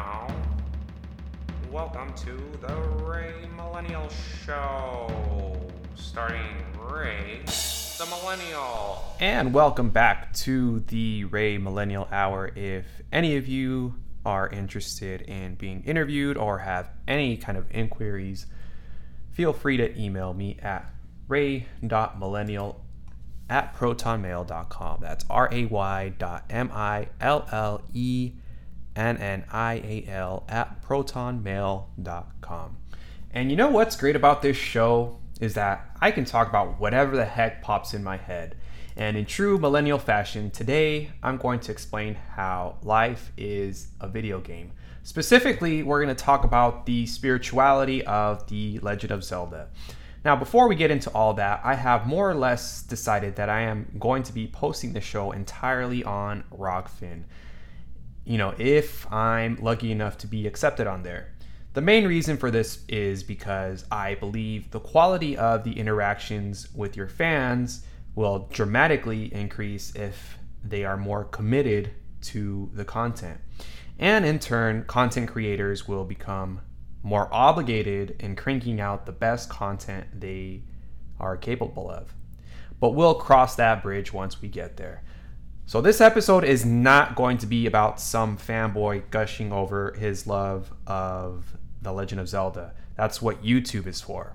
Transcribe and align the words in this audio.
now, 0.00 0.26
welcome 1.70 2.10
to 2.14 2.34
the 2.62 2.74
Ray 3.04 3.34
Millennial 3.54 4.08
Show, 4.46 5.60
starting 5.94 6.56
Ray 6.78 7.42
the 7.44 8.06
Millennial. 8.06 9.04
And 9.20 9.52
welcome 9.52 9.90
back 9.90 10.32
to 10.36 10.80
the 10.80 11.24
Ray 11.24 11.58
Millennial 11.58 12.08
Hour. 12.10 12.50
If 12.56 12.86
any 13.12 13.36
of 13.36 13.46
you 13.46 13.94
are 14.24 14.48
interested 14.48 15.20
in 15.22 15.56
being 15.56 15.82
interviewed 15.84 16.38
or 16.38 16.60
have 16.60 16.88
any 17.06 17.36
kind 17.36 17.58
of 17.58 17.66
inquiries, 17.70 18.46
feel 19.32 19.52
free 19.52 19.76
to 19.76 20.00
email 20.00 20.32
me 20.32 20.56
at 20.62 20.90
ray.millennial 21.28 22.80
at 23.50 23.74
protonmail.com. 23.74 25.00
That's 25.02 25.26
R 25.28 25.50
A 25.52 25.66
Y 25.66 26.12
dot 26.16 26.44
M 26.48 26.70
I 26.72 27.08
L 27.20 27.46
L 27.52 27.82
E 27.92 28.32
N 28.96 29.16
N 29.18 29.44
I 29.50 29.74
A 29.74 30.04
L 30.10 30.44
at 30.48 30.82
protonmail.com. 30.82 32.76
And 33.32 33.50
you 33.50 33.56
know 33.56 33.68
what's 33.68 33.96
great 33.96 34.16
about 34.16 34.42
this 34.42 34.56
show 34.56 35.18
is 35.40 35.54
that 35.54 35.96
I 36.00 36.10
can 36.10 36.24
talk 36.24 36.48
about 36.48 36.80
whatever 36.80 37.16
the 37.16 37.24
heck 37.24 37.62
pops 37.62 37.94
in 37.94 38.02
my 38.04 38.16
head. 38.16 38.56
And 38.96 39.16
in 39.16 39.24
true 39.24 39.56
millennial 39.58 39.98
fashion, 39.98 40.50
today 40.50 41.12
I'm 41.22 41.36
going 41.38 41.60
to 41.60 41.72
explain 41.72 42.14
how 42.14 42.76
life 42.82 43.32
is 43.36 43.88
a 44.00 44.08
video 44.08 44.40
game. 44.40 44.72
Specifically, 45.02 45.82
we're 45.82 46.02
going 46.04 46.14
to 46.14 46.24
talk 46.24 46.44
about 46.44 46.84
the 46.84 47.06
spirituality 47.06 48.04
of 48.04 48.46
The 48.48 48.78
Legend 48.80 49.12
of 49.12 49.24
Zelda. 49.24 49.68
Now, 50.24 50.36
before 50.36 50.68
we 50.68 50.74
get 50.74 50.90
into 50.90 51.08
all 51.10 51.32
that, 51.34 51.62
I 51.64 51.74
have 51.74 52.06
more 52.06 52.28
or 52.28 52.34
less 52.34 52.82
decided 52.82 53.36
that 53.36 53.48
I 53.48 53.62
am 53.62 53.86
going 53.98 54.22
to 54.24 54.34
be 54.34 54.46
posting 54.46 54.92
the 54.92 55.00
show 55.00 55.32
entirely 55.32 56.04
on 56.04 56.44
Rokfin. 56.52 57.22
You 58.24 58.38
know, 58.38 58.54
if 58.58 59.10
I'm 59.12 59.56
lucky 59.56 59.90
enough 59.90 60.18
to 60.18 60.26
be 60.26 60.46
accepted 60.46 60.86
on 60.86 61.02
there. 61.02 61.32
The 61.72 61.80
main 61.80 62.06
reason 62.06 62.36
for 62.36 62.50
this 62.50 62.84
is 62.88 63.22
because 63.22 63.84
I 63.92 64.16
believe 64.16 64.70
the 64.70 64.80
quality 64.80 65.36
of 65.36 65.62
the 65.62 65.78
interactions 65.78 66.68
with 66.74 66.96
your 66.96 67.06
fans 67.06 67.84
will 68.16 68.48
dramatically 68.52 69.32
increase 69.32 69.94
if 69.94 70.36
they 70.64 70.84
are 70.84 70.96
more 70.96 71.24
committed 71.24 71.92
to 72.22 72.70
the 72.74 72.84
content. 72.84 73.40
And 73.98 74.24
in 74.24 74.38
turn, 74.38 74.84
content 74.84 75.28
creators 75.28 75.86
will 75.86 76.04
become 76.04 76.60
more 77.02 77.28
obligated 77.32 78.16
in 78.18 78.36
cranking 78.36 78.80
out 78.80 79.06
the 79.06 79.12
best 79.12 79.48
content 79.48 80.06
they 80.20 80.62
are 81.18 81.36
capable 81.36 81.90
of. 81.90 82.12
But 82.80 82.90
we'll 82.90 83.14
cross 83.14 83.56
that 83.56 83.82
bridge 83.82 84.12
once 84.12 84.40
we 84.40 84.48
get 84.48 84.76
there. 84.76 85.02
So, 85.70 85.80
this 85.80 86.00
episode 86.00 86.42
is 86.42 86.66
not 86.66 87.14
going 87.14 87.38
to 87.38 87.46
be 87.46 87.66
about 87.66 88.00
some 88.00 88.36
fanboy 88.36 89.08
gushing 89.10 89.52
over 89.52 89.92
his 89.92 90.26
love 90.26 90.72
of 90.84 91.56
The 91.80 91.92
Legend 91.92 92.20
of 92.20 92.28
Zelda. 92.28 92.74
That's 92.96 93.22
what 93.22 93.44
YouTube 93.44 93.86
is 93.86 94.00
for. 94.00 94.34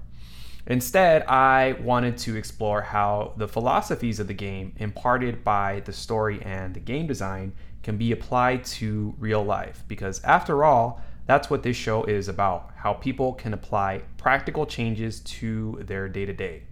Instead, 0.66 1.24
I 1.24 1.74
wanted 1.82 2.18
to 2.20 2.38
explore 2.38 2.84
how 2.84 3.34
the 3.36 3.50
philosophies 3.50 4.22
of 4.22 4.28
the 4.28 4.34
game 4.34 4.76
imparted 4.78 5.44
by 5.44 5.82
the 5.82 5.92
story 5.92 6.42
and 6.42 6.74
the 6.74 6.80
game 6.80 7.06
design 7.06 7.52
can 7.84 7.98
be 7.98 8.14
applied 8.14 8.64
to 8.80 9.14
real 9.20 9.44
life. 9.44 9.84
Because, 9.90 10.24
after 10.24 10.64
all, 10.64 11.02
that's 11.26 11.50
what 11.50 11.64
this 11.64 11.76
show 11.76 12.06
is 12.06 12.30
about 12.30 12.72
how 12.78 12.94
people 12.94 13.34
can 13.34 13.54
apply 13.54 14.04
practical 14.16 14.66
changes 14.66 15.20
to 15.20 15.84
their 15.86 16.08
day 16.08 16.26
to 16.26 16.34
day. 16.34 16.64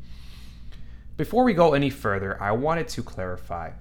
Before 1.18 1.44
we 1.44 1.54
go 1.54 1.74
any 1.74 1.90
further, 1.90 2.42
I 2.42 2.54
wanted 2.54 2.88
to 2.88 3.04
clarify 3.04 3.72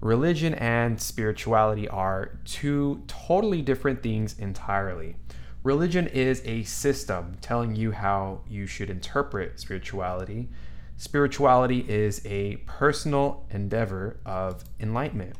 religion 0.00 0.54
and 0.54 1.00
spirituality 1.00 1.88
are 1.88 2.38
two 2.44 3.02
totally 3.06 3.62
different 3.62 4.02
things 4.02 4.38
entirely. 4.38 5.16
Religion 5.62 6.06
is 6.06 6.40
a 6.44 6.62
system 6.62 7.36
telling 7.40 7.74
you 7.74 7.90
how 7.90 8.40
you 8.48 8.66
should 8.66 8.90
interpret 8.90 9.58
spirituality. 9.58 10.48
Spirituality 10.96 11.84
is 11.88 12.24
a 12.24 12.56
personal 12.66 13.44
endeavor 13.50 14.18
of 14.24 14.64
enlightenment. 14.80 15.34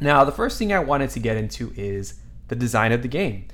Now, 0.00 0.24
the 0.24 0.32
first 0.32 0.58
thing 0.58 0.72
I 0.72 0.78
wanted 0.78 1.10
to 1.10 1.20
get 1.20 1.36
into 1.36 1.72
is 1.76 2.20
the 2.48 2.56
design 2.56 2.92
of 2.92 3.02
the 3.02 3.08
game. 3.08 3.46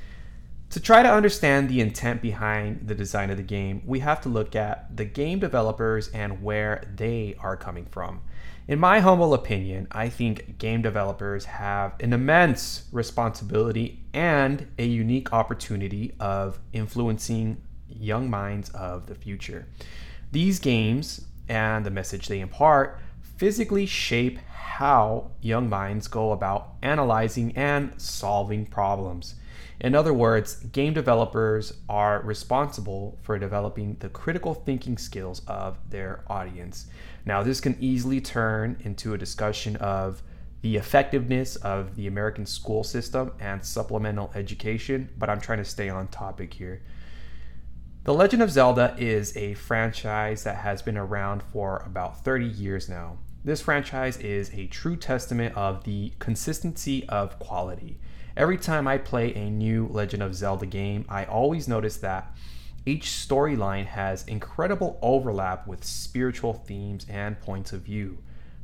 To 0.72 0.80
try 0.80 1.02
to 1.02 1.12
understand 1.12 1.68
the 1.68 1.82
intent 1.82 2.22
behind 2.22 2.88
the 2.88 2.94
design 2.94 3.28
of 3.28 3.36
the 3.36 3.42
game, 3.42 3.82
we 3.84 4.00
have 4.00 4.22
to 4.22 4.30
look 4.30 4.56
at 4.56 4.96
the 4.96 5.04
game 5.04 5.38
developers 5.38 6.08
and 6.08 6.42
where 6.42 6.82
they 6.96 7.36
are 7.40 7.58
coming 7.58 7.84
from. 7.84 8.22
In 8.66 8.78
my 8.78 9.00
humble 9.00 9.34
opinion, 9.34 9.86
I 9.92 10.08
think 10.08 10.56
game 10.56 10.80
developers 10.80 11.44
have 11.44 11.92
an 12.00 12.14
immense 12.14 12.84
responsibility 12.90 14.02
and 14.14 14.66
a 14.78 14.86
unique 14.86 15.30
opportunity 15.34 16.14
of 16.18 16.58
influencing 16.72 17.60
young 17.86 18.30
minds 18.30 18.70
of 18.70 19.08
the 19.08 19.14
future. 19.14 19.68
These 20.30 20.58
games 20.58 21.26
and 21.50 21.84
the 21.84 21.90
message 21.90 22.28
they 22.28 22.40
impart 22.40 22.98
physically 23.20 23.84
shape 23.84 24.38
how 24.38 25.32
young 25.42 25.68
minds 25.68 26.08
go 26.08 26.32
about 26.32 26.76
analyzing 26.80 27.54
and 27.58 27.92
solving 28.00 28.64
problems. 28.64 29.34
In 29.82 29.96
other 29.96 30.14
words, 30.14 30.54
game 30.54 30.94
developers 30.94 31.72
are 31.88 32.22
responsible 32.22 33.18
for 33.22 33.36
developing 33.36 33.96
the 33.98 34.08
critical 34.08 34.54
thinking 34.54 34.96
skills 34.96 35.42
of 35.48 35.76
their 35.90 36.22
audience. 36.28 36.86
Now, 37.26 37.42
this 37.42 37.60
can 37.60 37.76
easily 37.80 38.20
turn 38.20 38.76
into 38.84 39.12
a 39.12 39.18
discussion 39.18 39.74
of 39.76 40.22
the 40.60 40.76
effectiveness 40.76 41.56
of 41.56 41.96
the 41.96 42.06
American 42.06 42.46
school 42.46 42.84
system 42.84 43.32
and 43.40 43.64
supplemental 43.64 44.30
education, 44.36 45.08
but 45.18 45.28
I'm 45.28 45.40
trying 45.40 45.58
to 45.58 45.64
stay 45.64 45.88
on 45.88 46.06
topic 46.06 46.54
here. 46.54 46.82
The 48.04 48.14
Legend 48.14 48.40
of 48.44 48.52
Zelda 48.52 48.94
is 48.96 49.36
a 49.36 49.54
franchise 49.54 50.44
that 50.44 50.58
has 50.58 50.80
been 50.80 50.96
around 50.96 51.42
for 51.42 51.82
about 51.84 52.22
30 52.22 52.46
years 52.46 52.88
now. 52.88 53.18
This 53.44 53.60
franchise 53.60 54.16
is 54.18 54.54
a 54.54 54.68
true 54.68 54.94
testament 54.94 55.56
of 55.56 55.82
the 55.82 56.12
consistency 56.20 57.04
of 57.08 57.40
quality. 57.40 57.98
Every 58.36 58.56
time 58.56 58.88
I 58.88 58.96
play 58.96 59.34
a 59.34 59.50
new 59.50 59.86
Legend 59.88 60.22
of 60.22 60.34
Zelda 60.34 60.64
game, 60.64 61.04
I 61.08 61.24
always 61.24 61.68
notice 61.68 61.98
that 61.98 62.34
each 62.86 63.04
storyline 63.04 63.86
has 63.86 64.26
incredible 64.26 64.98
overlap 65.02 65.66
with 65.66 65.84
spiritual 65.84 66.54
themes 66.54 67.06
and 67.10 67.40
points 67.40 67.72
of 67.72 67.82
view. 67.82 68.18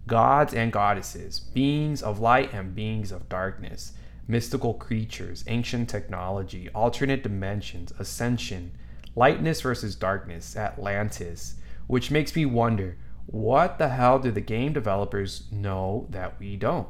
Gods 0.06 0.55
and 0.55 0.73
goddesses, 0.73 1.41
beings 1.41 2.03
of 2.03 2.19
light 2.19 2.53
and 2.55 2.75
beings 2.75 3.12
of 3.12 3.29
darkness, 3.29 3.93
mystical 4.27 4.73
creatures, 4.73 5.45
ancient 5.47 5.91
technology, 5.91 6.71
alternate 6.75 7.23
dimensions, 7.23 7.93
ascension, 7.99 8.73
lightness 9.15 9.61
versus 9.61 9.95
darkness, 9.95 10.56
Atlantis, 10.56 11.56
which 11.87 12.11
makes 12.11 12.35
me 12.35 12.47
wonder 12.47 12.97
what 13.27 13.77
the 13.77 13.91
hell 13.91 14.19
do 14.19 14.31
the 14.31 14.41
game 14.41 14.73
developers 14.73 15.45
know 15.53 16.06
that 16.09 16.41
we 16.41 16.56
don't? 16.56 16.89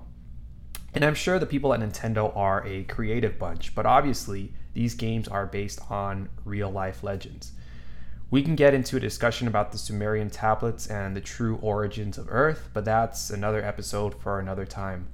And 0.94 1.04
I'm 1.04 1.14
sure 1.14 1.38
the 1.38 1.46
people 1.46 1.74
at 1.74 1.80
Nintendo 1.80 2.34
are 2.36 2.66
a 2.66 2.84
creative 2.84 3.38
bunch, 3.38 3.74
but 3.74 3.86
obviously 3.86 4.52
these 4.74 4.94
games 4.94 5.28
are 5.28 5.46
based 5.46 5.80
on 5.90 6.28
real 6.44 6.70
life 6.70 7.02
legends. 7.02 7.52
We 8.30 8.42
can 8.42 8.56
get 8.56 8.74
into 8.74 8.96
a 8.96 9.00
discussion 9.00 9.48
about 9.48 9.72
the 9.72 9.78
Sumerian 9.78 10.28
tablets 10.28 10.86
and 10.86 11.16
the 11.16 11.20
true 11.20 11.56
origins 11.62 12.18
of 12.18 12.26
Earth, 12.30 12.68
but 12.74 12.84
that's 12.84 13.30
another 13.30 13.64
episode 13.64 14.14
for 14.20 14.38
another 14.38 14.66
time. 14.66 15.08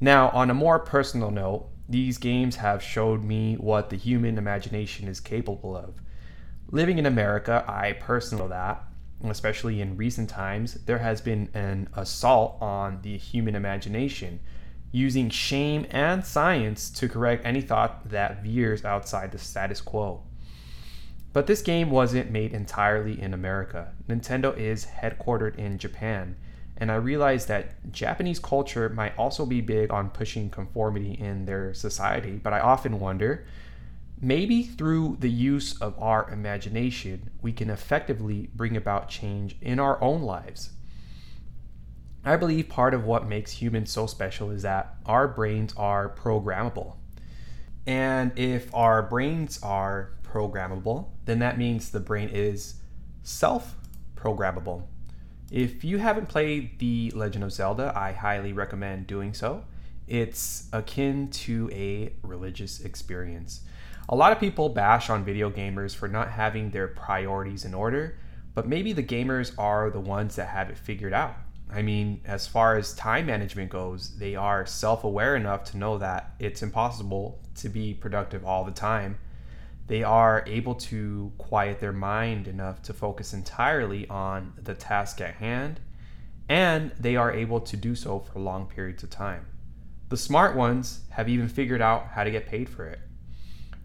Now, 0.00 0.30
on 0.30 0.50
a 0.50 0.54
more 0.54 0.78
personal 0.78 1.30
note, 1.30 1.68
these 1.88 2.18
games 2.18 2.56
have 2.56 2.82
showed 2.82 3.22
me 3.22 3.54
what 3.54 3.90
the 3.90 3.96
human 3.96 4.38
imagination 4.38 5.06
is 5.06 5.20
capable 5.20 5.76
of. 5.76 6.00
Living 6.70 6.98
in 6.98 7.06
America, 7.06 7.64
I 7.68 7.92
personally 7.92 8.42
know 8.44 8.48
that, 8.48 8.82
especially 9.22 9.80
in 9.80 9.96
recent 9.96 10.28
times, 10.28 10.74
there 10.86 10.98
has 10.98 11.20
been 11.20 11.48
an 11.54 11.88
assault 11.94 12.58
on 12.60 13.00
the 13.02 13.16
human 13.16 13.54
imagination 13.54 14.40
using 14.94 15.28
shame 15.28 15.84
and 15.90 16.24
science 16.24 16.88
to 16.88 17.08
correct 17.08 17.44
any 17.44 17.60
thought 17.60 18.08
that 18.08 18.44
veers 18.44 18.84
outside 18.84 19.32
the 19.32 19.38
status 19.38 19.80
quo. 19.80 20.22
But 21.32 21.48
this 21.48 21.62
game 21.62 21.90
wasn't 21.90 22.30
made 22.30 22.52
entirely 22.52 23.20
in 23.20 23.34
America. 23.34 23.92
Nintendo 24.08 24.56
is 24.56 24.86
headquartered 24.86 25.56
in 25.56 25.78
Japan, 25.78 26.36
and 26.76 26.92
I 26.92 26.94
realized 26.94 27.48
that 27.48 27.90
Japanese 27.90 28.38
culture 28.38 28.88
might 28.88 29.18
also 29.18 29.44
be 29.44 29.60
big 29.60 29.92
on 29.92 30.10
pushing 30.10 30.48
conformity 30.48 31.14
in 31.14 31.44
their 31.44 31.74
society, 31.74 32.38
but 32.40 32.52
I 32.52 32.60
often 32.60 33.00
wonder 33.00 33.44
maybe 34.20 34.62
through 34.62 35.16
the 35.18 35.30
use 35.30 35.76
of 35.82 36.00
our 36.00 36.30
imagination, 36.30 37.30
we 37.42 37.52
can 37.52 37.68
effectively 37.68 38.48
bring 38.54 38.76
about 38.76 39.08
change 39.08 39.56
in 39.60 39.80
our 39.80 40.00
own 40.00 40.22
lives. 40.22 40.70
I 42.26 42.36
believe 42.36 42.70
part 42.70 42.94
of 42.94 43.04
what 43.04 43.28
makes 43.28 43.52
humans 43.52 43.90
so 43.90 44.06
special 44.06 44.50
is 44.50 44.62
that 44.62 44.96
our 45.04 45.28
brains 45.28 45.74
are 45.76 46.08
programmable. 46.08 46.94
And 47.86 48.32
if 48.38 48.74
our 48.74 49.02
brains 49.02 49.62
are 49.62 50.12
programmable, 50.22 51.08
then 51.26 51.40
that 51.40 51.58
means 51.58 51.90
the 51.90 52.00
brain 52.00 52.30
is 52.30 52.76
self 53.22 53.76
programmable. 54.16 54.84
If 55.50 55.84
you 55.84 55.98
haven't 55.98 56.30
played 56.30 56.78
The 56.78 57.12
Legend 57.14 57.44
of 57.44 57.52
Zelda, 57.52 57.92
I 57.94 58.12
highly 58.12 58.54
recommend 58.54 59.06
doing 59.06 59.34
so. 59.34 59.64
It's 60.08 60.68
akin 60.72 61.28
to 61.28 61.70
a 61.72 62.14
religious 62.22 62.80
experience. 62.80 63.60
A 64.08 64.16
lot 64.16 64.32
of 64.32 64.40
people 64.40 64.70
bash 64.70 65.10
on 65.10 65.24
video 65.24 65.50
gamers 65.50 65.94
for 65.94 66.08
not 66.08 66.30
having 66.30 66.70
their 66.70 66.88
priorities 66.88 67.64
in 67.66 67.74
order, 67.74 68.18
but 68.54 68.66
maybe 68.66 68.92
the 68.94 69.02
gamers 69.02 69.52
are 69.58 69.90
the 69.90 70.00
ones 70.00 70.36
that 70.36 70.48
have 70.48 70.70
it 70.70 70.78
figured 70.78 71.12
out. 71.12 71.36
I 71.74 71.82
mean, 71.82 72.20
as 72.24 72.46
far 72.46 72.76
as 72.76 72.94
time 72.94 73.26
management 73.26 73.68
goes, 73.68 74.16
they 74.18 74.36
are 74.36 74.64
self 74.64 75.02
aware 75.02 75.34
enough 75.34 75.64
to 75.72 75.76
know 75.76 75.98
that 75.98 76.34
it's 76.38 76.62
impossible 76.62 77.40
to 77.56 77.68
be 77.68 77.94
productive 77.94 78.44
all 78.44 78.64
the 78.64 78.70
time. 78.70 79.18
They 79.88 80.04
are 80.04 80.44
able 80.46 80.76
to 80.76 81.32
quiet 81.36 81.80
their 81.80 81.92
mind 81.92 82.46
enough 82.46 82.80
to 82.82 82.92
focus 82.92 83.34
entirely 83.34 84.08
on 84.08 84.52
the 84.62 84.74
task 84.74 85.20
at 85.20 85.34
hand, 85.34 85.80
and 86.48 86.92
they 86.98 87.16
are 87.16 87.32
able 87.32 87.60
to 87.62 87.76
do 87.76 87.96
so 87.96 88.20
for 88.20 88.38
long 88.38 88.66
periods 88.66 89.02
of 89.02 89.10
time. 89.10 89.46
The 90.10 90.16
smart 90.16 90.54
ones 90.54 91.00
have 91.10 91.28
even 91.28 91.48
figured 91.48 91.82
out 91.82 92.06
how 92.12 92.22
to 92.22 92.30
get 92.30 92.46
paid 92.46 92.68
for 92.68 92.86
it. 92.86 93.00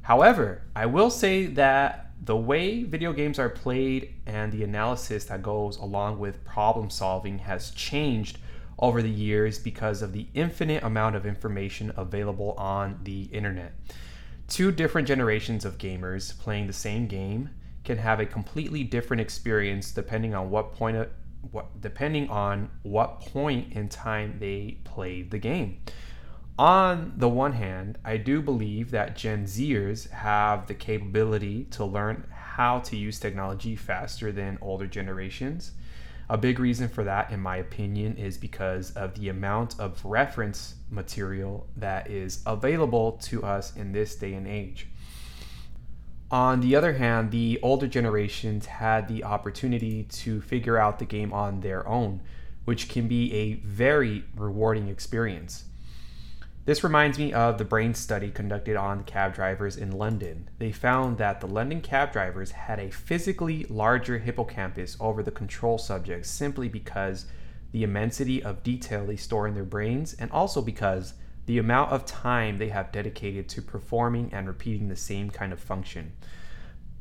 However, 0.03 0.61
I 0.75 0.85
will 0.85 1.09
say 1.09 1.47
that 1.47 2.08
the 2.21 2.35
way 2.35 2.83
video 2.83 3.13
games 3.13 3.39
are 3.39 3.49
played 3.49 4.13
and 4.25 4.51
the 4.51 4.63
analysis 4.63 5.25
that 5.25 5.41
goes 5.41 5.77
along 5.77 6.19
with 6.19 6.43
problem 6.43 6.89
solving 6.89 7.39
has 7.39 7.71
changed 7.71 8.37
over 8.77 9.01
the 9.01 9.09
years 9.09 9.59
because 9.59 10.01
of 10.01 10.13
the 10.13 10.27
infinite 10.33 10.83
amount 10.83 11.15
of 11.15 11.25
information 11.25 11.91
available 11.95 12.53
on 12.57 12.99
the 13.03 13.23
internet. 13.23 13.73
Two 14.47 14.71
different 14.71 15.07
generations 15.07 15.63
of 15.65 15.77
gamers 15.77 16.37
playing 16.39 16.67
the 16.67 16.73
same 16.73 17.07
game 17.07 17.49
can 17.83 17.97
have 17.97 18.19
a 18.19 18.25
completely 18.25 18.83
different 18.83 19.21
experience 19.21 19.91
depending 19.91 20.33
on 20.33 20.49
what 20.49 20.73
point 20.73 20.97
of, 20.97 21.09
what 21.51 21.81
depending 21.81 22.29
on 22.29 22.69
what 22.83 23.21
point 23.21 23.71
in 23.73 23.87
time 23.87 24.37
they 24.39 24.77
played 24.83 25.31
the 25.31 25.37
game 25.37 25.79
on 26.59 27.13
the 27.15 27.29
one 27.29 27.53
hand, 27.53 27.97
I 28.03 28.17
do 28.17 28.41
believe 28.41 28.91
that 28.91 29.15
Gen 29.15 29.45
Zers 29.45 30.09
have 30.09 30.67
the 30.67 30.73
capability 30.73 31.63
to 31.71 31.85
learn 31.85 32.27
how 32.29 32.79
to 32.79 32.97
use 32.97 33.17
technology 33.17 33.77
faster 33.77 34.29
than 34.33 34.57
older 34.61 34.85
generations. 34.85 35.71
A 36.29 36.37
big 36.37 36.59
reason 36.59 36.89
for 36.89 37.05
that, 37.05 37.31
in 37.31 37.39
my 37.39 37.55
opinion, 37.55 38.17
is 38.17 38.37
because 38.37 38.91
of 38.91 39.17
the 39.17 39.29
amount 39.29 39.79
of 39.79 40.03
reference 40.03 40.75
material 40.91 41.65
that 41.77 42.11
is 42.11 42.43
available 42.45 43.13
to 43.23 43.41
us 43.41 43.73
in 43.77 43.93
this 43.93 44.17
day 44.17 44.33
and 44.33 44.45
age. 44.45 44.89
On 46.29 46.59
the 46.59 46.75
other 46.75 46.91
hand, 46.91 47.31
the 47.31 47.57
older 47.63 47.87
generations 47.87 48.65
had 48.65 49.07
the 49.07 49.23
opportunity 49.23 50.03
to 50.03 50.41
figure 50.41 50.77
out 50.77 50.99
the 50.99 51.05
game 51.05 51.31
on 51.31 51.61
their 51.61 51.87
own, 51.87 52.19
which 52.65 52.89
can 52.89 53.07
be 53.07 53.33
a 53.33 53.53
very 53.65 54.25
rewarding 54.35 54.89
experience. 54.89 55.63
This 56.69 56.83
reminds 56.83 57.17
me 57.17 57.33
of 57.33 57.57
the 57.57 57.65
brain 57.65 57.95
study 57.95 58.29
conducted 58.29 58.75
on 58.75 59.03
cab 59.03 59.33
drivers 59.33 59.75
in 59.75 59.91
London. 59.91 60.51
They 60.59 60.71
found 60.71 61.17
that 61.17 61.41
the 61.41 61.47
London 61.47 61.81
cab 61.81 62.11
drivers 62.11 62.51
had 62.51 62.79
a 62.79 62.91
physically 62.91 63.63
larger 63.71 64.19
hippocampus 64.19 64.95
over 64.99 65.23
the 65.23 65.31
control 65.31 65.79
subjects 65.79 66.29
simply 66.29 66.69
because 66.69 67.25
the 67.71 67.81
immensity 67.81 68.43
of 68.43 68.61
detail 68.61 69.07
they 69.07 69.15
store 69.15 69.47
in 69.47 69.55
their 69.55 69.63
brains 69.63 70.13
and 70.13 70.29
also 70.29 70.61
because 70.61 71.15
the 71.47 71.57
amount 71.57 71.91
of 71.91 72.05
time 72.05 72.59
they 72.59 72.69
have 72.69 72.91
dedicated 72.91 73.49
to 73.49 73.63
performing 73.63 74.29
and 74.31 74.45
repeating 74.45 74.89
the 74.89 74.95
same 74.95 75.31
kind 75.31 75.51
of 75.51 75.59
function. 75.59 76.11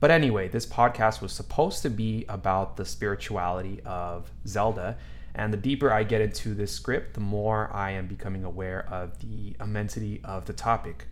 But 0.01 0.11
anyway, 0.11 0.49
this 0.49 0.65
podcast 0.65 1.21
was 1.21 1.35
supposed 1.35 1.83
to 1.83 1.91
be 1.91 2.25
about 2.27 2.79
the 2.79 2.87
spirituality 2.87 3.83
of 3.85 4.31
Zelda 4.47 4.97
and 5.39 5.53
the 5.53 5.57
deeper 5.57 5.93
I 5.93 6.03
get 6.03 6.21
into 6.21 6.53
this 6.53 6.73
script, 6.73 7.15
the 7.15 7.21
more 7.21 7.71
I 7.73 7.93
am 7.93 8.09
becoming 8.09 8.43
aware 8.43 8.85
of 8.91 9.21
the 9.21 9.55
immensity 9.61 10.21
of 10.25 10.47
the 10.47 10.53
topic. 10.53 11.07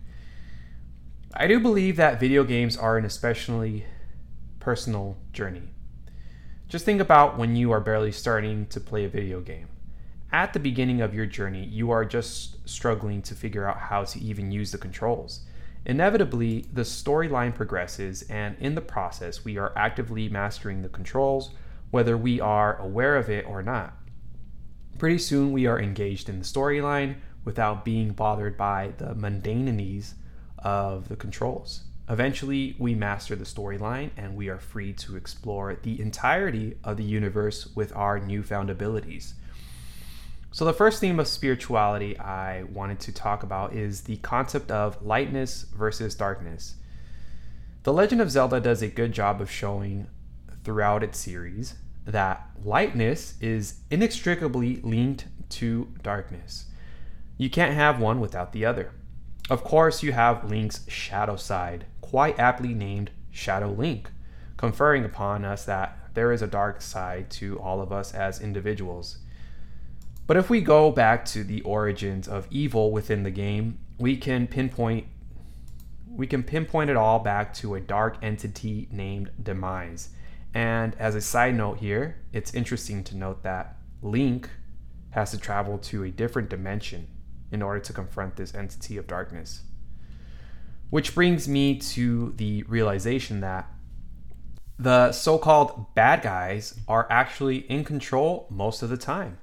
I 1.33 1.47
do 1.47 1.61
believe 1.61 1.95
that 1.95 2.19
video 2.19 2.43
games 2.43 2.75
are 2.75 2.97
an 2.97 3.05
especially 3.05 3.85
personal 4.59 5.17
journey. 5.31 5.69
Just 6.67 6.83
think 6.83 6.99
about 6.99 7.37
when 7.37 7.55
you 7.55 7.71
are 7.71 7.79
barely 7.79 8.11
starting 8.11 8.65
to 8.65 8.81
play 8.81 9.05
a 9.05 9.09
video 9.09 9.39
game. 9.39 9.69
At 10.29 10.51
the 10.51 10.59
beginning 10.59 10.99
of 10.99 11.15
your 11.15 11.25
journey, 11.25 11.63
you 11.63 11.91
are 11.91 12.03
just 12.03 12.67
struggling 12.67 13.21
to 13.21 13.33
figure 13.33 13.65
out 13.65 13.77
how 13.77 14.03
to 14.03 14.19
even 14.19 14.51
use 14.51 14.73
the 14.73 14.77
controls. 14.77 15.45
Inevitably, 15.85 16.65
the 16.73 16.81
storyline 16.81 17.55
progresses, 17.55 18.23
and 18.23 18.57
in 18.59 18.75
the 18.75 18.81
process, 18.81 19.45
we 19.45 19.57
are 19.57 19.71
actively 19.77 20.27
mastering 20.27 20.81
the 20.81 20.89
controls, 20.89 21.51
whether 21.91 22.17
we 22.17 22.41
are 22.41 22.75
aware 22.81 23.15
of 23.15 23.29
it 23.29 23.45
or 23.47 23.63
not. 23.63 23.96
Pretty 24.97 25.19
soon, 25.19 25.51
we 25.51 25.67
are 25.67 25.79
engaged 25.79 26.27
in 26.27 26.39
the 26.39 26.45
storyline 26.45 27.17
without 27.45 27.85
being 27.85 28.13
bothered 28.13 28.57
by 28.57 28.93
the 28.97 29.13
mundanities 29.13 30.15
of 30.57 31.07
the 31.07 31.15
controls. 31.15 31.83
Eventually, 32.09 32.75
we 32.79 32.95
master 32.95 33.35
the 33.35 33.43
storyline 33.43 34.09
and 34.17 34.35
we 34.35 34.49
are 34.49 34.57
free 34.57 34.93
to 34.93 35.15
explore 35.15 35.75
the 35.75 36.01
entirety 36.01 36.77
of 36.83 36.97
the 36.97 37.03
universe 37.03 37.67
with 37.75 37.95
our 37.95 38.19
newfound 38.19 38.71
abilities. 38.71 39.35
So, 40.51 40.65
the 40.65 40.73
first 40.73 40.99
theme 40.99 41.19
of 41.19 41.27
spirituality 41.27 42.17
I 42.17 42.63
wanted 42.63 42.99
to 43.01 43.11
talk 43.11 43.43
about 43.43 43.73
is 43.73 44.01
the 44.01 44.17
concept 44.17 44.71
of 44.71 45.05
lightness 45.05 45.63
versus 45.75 46.15
darkness. 46.15 46.75
The 47.83 47.93
Legend 47.93 48.21
of 48.21 48.31
Zelda 48.31 48.59
does 48.59 48.81
a 48.81 48.87
good 48.87 49.11
job 49.11 49.41
of 49.41 49.51
showing 49.51 50.07
throughout 50.63 51.03
its 51.03 51.19
series 51.19 51.75
that 52.07 52.49
lightness 52.63 53.35
is 53.41 53.81
inextricably 53.91 54.77
linked 54.77 55.25
to 55.49 55.93
darkness. 56.01 56.65
You 57.37 57.49
can't 57.49 57.75
have 57.75 57.99
one 57.99 58.19
without 58.19 58.53
the 58.53 58.65
other. 58.65 58.91
Of 59.49 59.63
course, 59.63 60.01
you 60.01 60.13
have 60.13 60.49
Link's 60.49 60.89
shadow 60.89 61.35
side, 61.35 61.85
quite 62.01 62.39
aptly 62.39 62.73
named 62.73 63.11
Shadow 63.29 63.69
Link, 63.69 64.09
conferring 64.55 65.05
upon 65.05 65.45
us 65.45 65.65
that 65.65 65.97
there 66.13 66.31
is 66.31 66.41
a 66.41 66.47
dark 66.47 66.81
side 66.81 67.29
to 67.31 67.59
all 67.59 67.81
of 67.81 67.91
us 67.91 68.13
as 68.13 68.41
individuals. 68.41 69.19
But 70.25 70.37
if 70.37 70.49
we 70.49 70.61
go 70.61 70.91
back 70.91 71.25
to 71.25 71.43
the 71.43 71.61
origins 71.61 72.27
of 72.27 72.47
evil 72.49 72.91
within 72.91 73.23
the 73.23 73.31
game, 73.31 73.79
we 73.97 74.17
can 74.17 74.47
pinpoint 74.47 75.07
we 76.09 76.25
can 76.25 76.41
pinpoint 76.41 76.89
it 76.89 76.95
all 76.95 77.19
back 77.19 77.53
to 77.53 77.75
a 77.75 77.79
dark 77.79 78.17
entity 78.23 78.87
named 78.91 79.29
Demise 79.41 80.09
and 80.53 80.95
as 80.95 81.15
a 81.15 81.21
side 81.21 81.55
note 81.55 81.79
here, 81.79 82.17
it's 82.33 82.53
interesting 82.53 83.03
to 83.05 83.17
note 83.17 83.43
that 83.43 83.77
Link 84.01 84.49
has 85.11 85.31
to 85.31 85.37
travel 85.37 85.77
to 85.79 86.03
a 86.03 86.11
different 86.11 86.49
dimension 86.49 87.07
in 87.51 87.61
order 87.61 87.79
to 87.79 87.93
confront 87.93 88.35
this 88.35 88.53
entity 88.53 88.97
of 88.97 89.07
darkness. 89.07 89.63
Which 90.89 91.15
brings 91.15 91.47
me 91.47 91.77
to 91.79 92.33
the 92.37 92.63
realization 92.63 93.41
that 93.41 93.69
the 94.79 95.11
so 95.11 95.37
called 95.37 95.93
bad 95.95 96.21
guys 96.21 96.79
are 96.87 97.07
actually 97.09 97.57
in 97.69 97.83
control 97.83 98.47
most 98.49 98.83
of 98.83 98.89
the 98.89 98.97
time. 98.97 99.39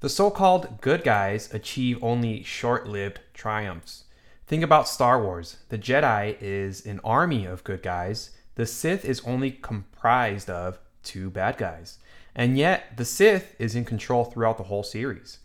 The 0.00 0.08
so 0.10 0.30
called 0.30 0.80
good 0.82 1.02
guys 1.02 1.52
achieve 1.54 2.02
only 2.02 2.42
short 2.42 2.86
lived 2.86 3.20
triumphs. 3.32 4.04
Think 4.46 4.62
about 4.62 4.86
Star 4.86 5.22
Wars. 5.22 5.56
The 5.70 5.78
Jedi 5.78 6.36
is 6.40 6.84
an 6.84 7.00
army 7.02 7.46
of 7.46 7.64
good 7.64 7.82
guys 7.82 8.32
the 8.54 8.66
Sith 8.66 9.04
is 9.04 9.20
only 9.20 9.50
comprised 9.50 10.48
of 10.48 10.78
two 11.02 11.30
bad 11.30 11.56
guys. 11.56 11.98
And 12.34 12.58
yet, 12.58 12.96
the 12.96 13.04
Sith 13.04 13.54
is 13.58 13.74
in 13.74 13.84
control 13.84 14.24
throughout 14.24 14.58
the 14.58 14.64
whole 14.64 14.82
series. 14.82 15.38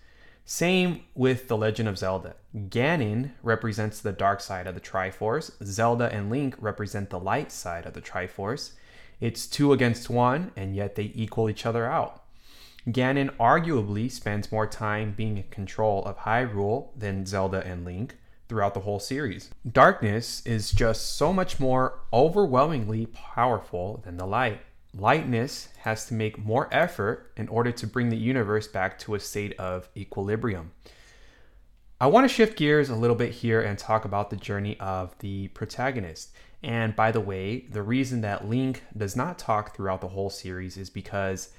Same 0.46 1.04
with 1.14 1.48
The 1.48 1.58
Legend 1.58 1.88
of 1.88 2.00
Zelda. 2.00 2.36
Ganon 2.56 3.34
represents 3.44 4.02
the 4.02 4.12
dark 4.12 4.42
side 4.42 4.66
of 4.66 4.74
the 4.74 4.82
Triforce, 4.82 5.52
Zelda 5.64 6.12
and 6.12 6.32
Link 6.32 6.56
represent 6.60 7.12
the 7.12 7.20
light 7.20 7.52
side 7.52 7.86
of 7.86 7.94
the 7.94 8.02
Triforce. 8.02 8.72
It's 9.20 9.46
two 9.46 9.74
against 9.74 10.10
one, 10.10 10.52
and 10.56 10.76
yet 10.76 10.96
they 10.96 11.12
equal 11.14 11.52
each 11.52 11.68
other 11.68 11.86
out. 11.86 12.24
Ganon 12.88 13.30
arguably 13.38 14.10
spends 14.10 14.52
more 14.52 14.66
time 14.66 15.14
being 15.16 15.38
in 15.38 15.44
control 15.52 16.04
of 16.06 16.18
Hyrule 16.18 16.88
than 16.98 17.28
Zelda 17.28 17.64
and 17.64 17.86
Link, 17.86 18.18
throughout 18.50 18.74
the 18.74 18.82
whole 18.82 19.00
series. 19.00 19.52
Darkness 19.72 20.46
is 20.46 20.72
just 20.72 21.16
so 21.16 21.32
much 21.32 21.60
more 21.60 22.00
overwhelmingly 22.12 23.06
powerful 23.06 24.02
than 24.04 24.18
the 24.18 24.26
light. 24.26 24.60
Lightness 24.94 25.70
has 25.82 26.08
to 26.08 26.16
make 26.16 26.40
more 26.40 26.68
effort 26.72 27.32
in 27.38 27.48
order 27.48 27.72
to 27.72 27.88
bring 27.88 28.10
the 28.10 28.18
universe 28.18 28.68
back 28.68 28.98
to 29.00 29.14
a 29.14 29.20
state 29.20 29.58
of 29.60 29.88
equilibrium. 29.96 30.72
I 32.02 32.08
want 32.08 32.28
to 32.28 32.34
shift 32.34 32.58
gears 32.58 32.90
a 32.90 32.96
little 32.96 33.16
bit 33.16 33.32
here 33.32 33.62
and 33.62 33.78
talk 33.78 34.04
about 34.04 34.30
the 34.32 34.36
journey 34.36 34.80
of 34.80 35.16
the 35.20 35.50
protagonist. 35.50 36.32
And 36.64 36.96
by 36.96 37.12
the 37.12 37.22
way, 37.22 37.68
the 37.70 37.84
reason 37.84 38.22
that 38.22 38.48
Link 38.48 38.84
does 38.98 39.16
not 39.16 39.38
talk 39.38 39.76
throughout 39.76 40.02
the 40.02 40.08
whole 40.08 40.30
series 40.30 40.76
is 40.76 40.90
because 40.90 41.50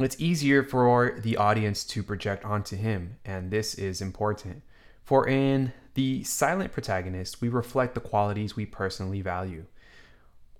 it's 0.00 0.20
easier 0.20 0.62
for 0.62 1.18
the 1.20 1.36
audience 1.36 1.84
to 1.84 2.02
project 2.02 2.44
onto 2.44 2.76
him, 2.76 3.16
and 3.24 3.50
this 3.50 3.74
is 3.74 4.00
important. 4.00 4.62
For 5.04 5.26
in 5.26 5.72
the 5.98 6.22
silent 6.22 6.70
protagonist, 6.70 7.40
we 7.40 7.48
reflect 7.48 7.96
the 7.96 8.00
qualities 8.00 8.54
we 8.54 8.64
personally 8.64 9.20
value. 9.20 9.64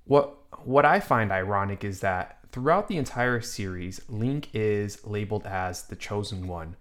What 0.03 0.35
what 0.65 0.85
I 0.85 0.99
find 0.99 1.31
ironic 1.31 1.85
is 1.85 2.01
that 2.01 2.41
throughout 2.51 2.89
the 2.89 2.97
entire 2.97 3.41
series, 3.41 4.01
Link 4.09 4.49
is 4.53 5.07
labeled 5.07 5.47
as 5.47 5.85
the 5.85 5.95
chosen 5.95 6.49
one, 6.49 6.75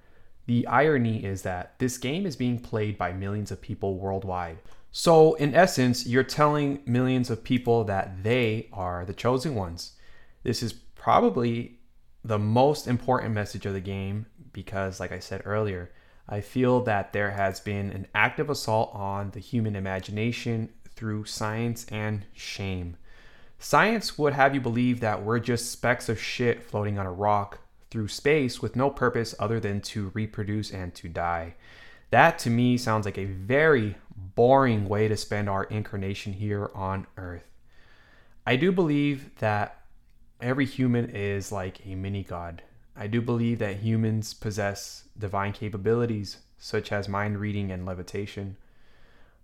The 0.47 0.65
irony 0.65 1.23
is 1.23 1.43
that 1.43 1.77
this 1.77 1.99
game 1.99 2.25
is 2.25 2.35
being 2.35 2.57
played 2.57 2.97
by 2.97 3.11
millions 3.11 3.51
of 3.51 3.61
people 3.61 3.99
worldwide. 3.99 4.57
So, 4.91 5.35
in 5.35 5.53
essence, 5.53 6.07
you're 6.07 6.23
telling 6.23 6.81
millions 6.87 7.29
of 7.29 7.43
people 7.43 7.83
that 7.83 8.23
they 8.23 8.69
are 8.73 9.05
the 9.05 9.13
chosen 9.13 9.53
ones. 9.53 9.93
This 10.41 10.63
is 10.63 10.73
probably 10.73 11.77
the 12.23 12.39
most 12.39 12.87
important 12.87 13.35
message 13.35 13.67
of 13.67 13.73
the 13.73 13.81
game 13.81 14.25
because, 14.51 14.99
like 14.99 15.11
I 15.11 15.19
said 15.19 15.43
earlier, 15.45 15.91
I 16.29 16.41
feel 16.41 16.81
that 16.81 17.13
there 17.13 17.31
has 17.31 17.60
been 17.60 17.89
an 17.91 18.07
active 18.13 18.50
assault 18.50 18.91
on 18.93 19.31
the 19.31 19.39
human 19.39 19.75
imagination 19.75 20.69
through 20.89 21.25
science 21.25 21.86
and 21.89 22.25
shame. 22.34 22.98
Science 23.60 24.17
would 24.17 24.34
have 24.34 24.53
you 24.53 24.62
believe 24.62 25.00
that 25.00 25.24
we're 25.24 25.39
just 25.39 25.72
specks 25.72 26.10
of 26.10 26.19
shit 26.19 26.62
floating 26.62 27.00
on 27.00 27.05
a 27.05 27.12
rock 27.12 27.60
through 27.89 28.07
space 28.07 28.62
with 28.62 28.75
no 28.75 28.89
purpose 28.89 29.34
other 29.39 29.60
than 29.60 29.81
to 29.81 30.12
reproduce 30.13 30.72
and 30.72 30.93
to 30.96 31.07
die. 31.07 31.55
That 32.10 32.38
to 32.39 32.50
me 32.50 32.77
sounds 32.77 33.05
like 33.05 33.17
a 33.17 33.25
very 33.25 33.96
boring 34.36 34.88
way 34.88 35.07
to 35.07 35.17
spend 35.17 35.50
our 35.50 35.63
incarnation 35.65 36.34
here 36.34 36.69
on 36.75 37.07
Earth. 37.17 37.43
I 38.46 38.55
do 38.55 38.72
believe 38.72 39.36
that 39.39 39.81
every 40.41 40.65
human 40.65 41.10
is 41.10 41.51
like 41.51 41.86
a 41.86 41.96
mini 41.96 42.24
god. 42.24 42.63
I 42.99 43.05
do 43.05 43.21
believe 43.21 43.59
that 43.59 43.77
humans 43.77 44.33
possess 44.33 45.03
divine 45.17 45.53
capabilities 45.53 46.37
such 46.57 46.91
as 46.91 47.07
mind 47.07 47.39
reading 47.39 47.71
and 47.71 47.85
levitation, 47.85 48.57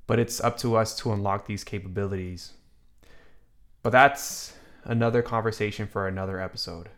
but 0.07 0.17
it's 0.17 0.41
up 0.41 0.57
to 0.57 0.75
us 0.75 0.95
to 0.97 1.11
unlock 1.13 1.45
these 1.45 1.63
capabilities. 1.63 2.53
But 3.83 3.91
that's 3.91 4.53
another 4.83 5.21
conversation 5.21 5.87
for 5.87 6.07
another 6.07 6.41
episode. 6.41 6.89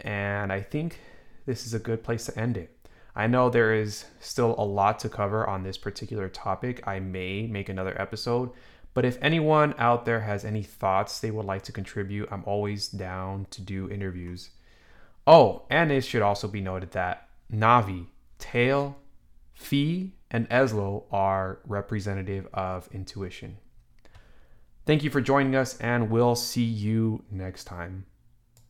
And 0.00 0.52
I 0.52 0.60
think 0.60 0.98
this 1.46 1.64
is 1.64 1.74
a 1.74 1.78
good 1.78 2.02
place 2.02 2.26
to 2.26 2.38
end 2.38 2.56
it. 2.56 2.76
I 3.14 3.28
know 3.28 3.48
there 3.48 3.72
is 3.72 4.06
still 4.18 4.56
a 4.58 4.64
lot 4.64 4.98
to 5.00 5.08
cover 5.08 5.46
on 5.48 5.62
this 5.62 5.78
particular 5.78 6.28
topic. 6.28 6.86
I 6.88 6.98
may 6.98 7.46
make 7.46 7.68
another 7.68 7.98
episode, 8.00 8.50
but 8.92 9.04
if 9.04 9.18
anyone 9.22 9.74
out 9.78 10.04
there 10.04 10.20
has 10.20 10.44
any 10.44 10.64
thoughts 10.64 11.20
they 11.20 11.30
would 11.30 11.46
like 11.46 11.62
to 11.62 11.72
contribute, 11.72 12.28
I'm 12.32 12.42
always 12.44 12.88
down 12.88 13.46
to 13.50 13.62
do 13.62 13.88
interviews. 13.88 14.50
Oh, 15.26 15.64
and 15.70 15.90
it 15.90 16.02
should 16.02 16.22
also 16.22 16.48
be 16.48 16.60
noted 16.60 16.92
that 16.92 17.28
Navi, 17.52 18.06
Tail, 18.38 18.96
Fi, 19.54 20.12
and 20.30 20.48
Ezlo 20.50 21.04
are 21.10 21.60
representative 21.66 22.46
of 22.52 22.88
intuition. 22.92 23.58
Thank 24.84 25.02
you 25.02 25.10
for 25.10 25.22
joining 25.22 25.56
us, 25.56 25.78
and 25.78 26.10
we'll 26.10 26.34
see 26.34 26.64
you 26.64 27.24
next 27.30 27.64
time. 27.64 28.04